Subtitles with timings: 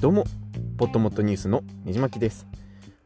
[0.00, 0.24] どうも、
[0.78, 2.46] ポットモットニュースのねじまきです。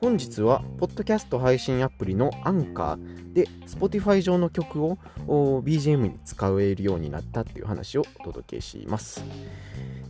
[0.00, 4.98] 本日は、ポッドキャスト配信アプリのアンカーで、Spotify 上の曲を
[5.28, 9.24] BGM に使えるようになったっていう話をお届けします。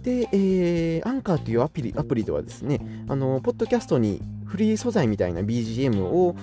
[0.01, 4.23] で、えー、アンカーというアプリアプリではですね、あの、ポッドキャストに
[4.53, 6.37] フリー素材みたいな BGM を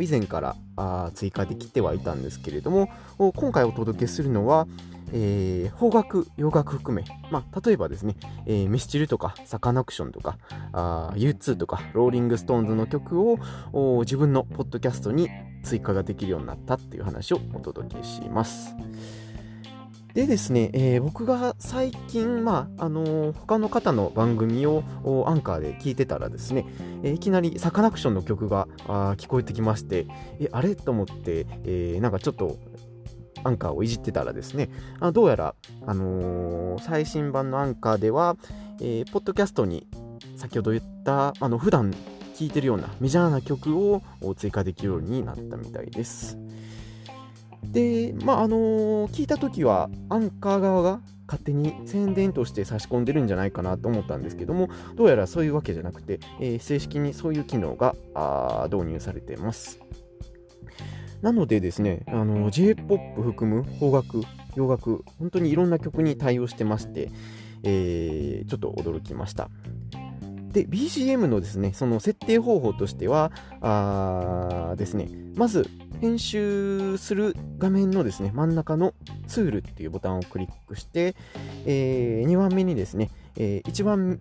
[0.00, 0.40] 以前か
[0.76, 2.88] ら追加できてはいたんですけれども、
[3.18, 4.68] 今回お届けするのは、
[5.12, 8.14] えー、邦楽、洋楽含め、まあ、例えばですね、
[8.46, 10.38] えー、ミスチルとか、サカナクションとか、
[10.72, 15.28] あ U2 とか、ローリングストーンズの曲を自分のポッドキャストに
[15.64, 18.76] 追加ができるようになったっていう話をお届けします。
[20.16, 24.82] でですね、えー、僕が最近、まあ、あのー、他の方の番組を
[25.26, 26.64] アンカーで聞いてたらですね、
[27.02, 30.06] えー、いきなりサカナクションの曲があ聞こえてきまして、
[30.40, 30.74] え、あれ？
[30.74, 32.56] と思って、え、なんかちょっと
[33.44, 35.54] アンカーをいじってたらですね、あどうやら、
[35.86, 38.38] あの、最新版のアンカーでは、
[38.80, 39.86] え、ポッドキャストに
[40.36, 41.98] 先ほど言った、あの、普段聴
[42.40, 44.00] いてるようなメジャーな曲を
[44.34, 46.38] 追加できるようになったみたいです。
[47.72, 57.94] で、まあ、あのー、聞いた時は、アンカー側が勝手に宣伝として差し込んでるんじゃないかなと思ったんですけども、どうやらそういうわけじゃなくて、えー、正式にそういう機能が
[58.70, 59.80] 導入されてます。
[61.22, 64.22] なのでですね、あの J-POP 含む邦楽、
[64.54, 67.10] 洋楽、本当にいろんな曲に対応してまして、
[67.62, 69.50] えー、ちょっと驚きました。
[70.52, 73.30] で、BGM のですね、その設定方法としては、
[73.60, 75.68] あですね、まず、
[76.00, 78.94] 編集する画面のですね、真ん中の
[79.26, 81.16] ツールっていうボタンをクリックして、
[81.64, 84.18] えー、2番目にですね、えー、一番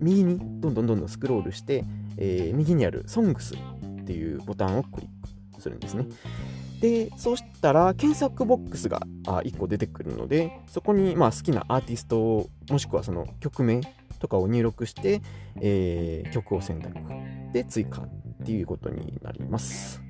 [0.00, 1.84] 右にどんどんどんどんスクロールして、
[2.16, 3.56] えー、右にある Songs
[4.02, 6.06] っていうボタンをクリックするんですね。
[6.80, 13.80] で、そうしたら検索ボックスが1個出てくるので、そこにま好きなアーティスト、もしくはその曲名
[14.20, 15.22] とかを入力して、
[15.60, 16.94] えー、曲を選択
[17.52, 18.08] で追加っ
[18.46, 20.00] ていうことになります。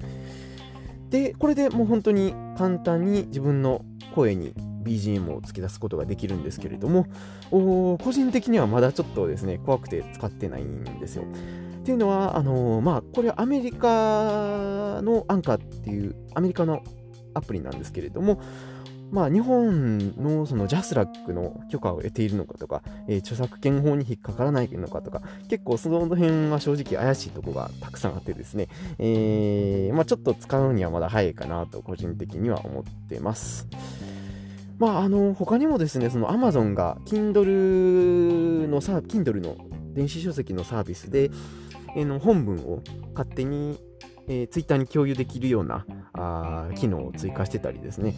[1.11, 7.07] で、これでもう本当に簡単に自分の声に BGM を付け出すことができるんですけれども、
[7.51, 11.25] 個人的にはまだちょっとですね、怖くて使ってないんですよ。
[11.81, 16.83] っていうのは、あのー、まあ、これはアメリカのアンカーっていうアメリカの
[17.35, 18.41] アプリなんですけれども、
[19.11, 28.69] まあ、日本のそのジャスラックの許可を得ているのかとか、えー、著作権法に引っかからないのかとか、結構その辺は正直怪しいとこがたくさんあってですね、
[28.99, 33.67] えー、まあ、ちょっと使うにはまだ早いかなと個人的には思ってます。
[34.79, 39.57] まあ、あの、他にもですね、その Amazon が Kindle のさ、Kindle の
[39.95, 41.31] 電子書籍のサービスで、
[41.97, 42.83] えー、の本文を
[43.15, 43.81] 勝手に、
[44.29, 48.15] えー、ツイッターに共有できるようなあ機能を追加してたりですね、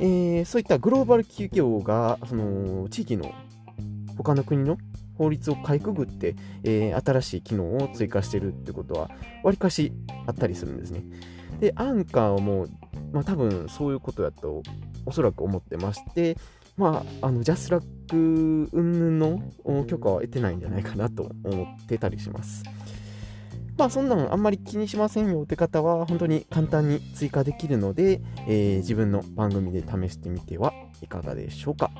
[0.00, 3.32] えー、そういったグローバル企業がその地域の
[4.16, 4.78] 他の国の
[5.16, 6.34] 法律をかいくぐって、
[6.64, 9.10] えー、新しい機能を追加してるってことは、
[9.44, 9.92] わりかし
[10.26, 11.02] あったりするんですね。
[11.60, 12.66] で、アンカーも、
[13.12, 14.62] まあ多分そういうことだと
[15.04, 16.38] おそらく思ってまして、
[16.78, 22.62] まあ、あのジャスラック云々の許可は得てないんじゃないかなと思ってたりします。
[23.80, 31.90] まあそんなのあんまり気にしませんよって方は本当に簡単に追加できるので、えー、自分の番組で試してみてはいかがでしょうか。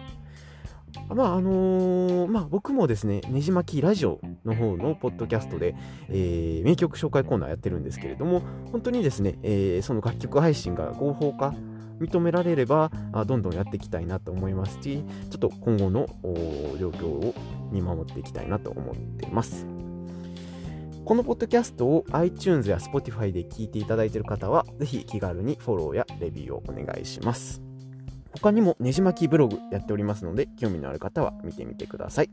[1.08, 5.74] まああのー、まあ僕もですね、ねじまきラジオの方のポッドキャストで、
[6.10, 8.42] えー、名曲紹介コーナーやってるんですけれども、
[8.72, 11.54] 本当にですね、えー、その楽曲配信が合法化
[11.98, 16.06] 認められればあ、どんどんやっていきたいなと思いますし、ちょっと今後の
[16.78, 17.34] 状況を
[17.72, 19.66] 見守っていきたいなと思ってます。
[21.10, 27.60] このポッドキャストを iTunes や Spotify で聞いていただいている方は、ぜひ気軽にフォローやレビューをお願いします。
[28.30, 32.30] 他にもねじ巻きブログやっておりますので、興味のある方は見てみてください。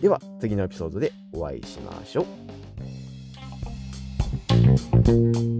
[0.00, 2.22] では、次のエピソードでお会いしましょ
[5.54, 5.57] う。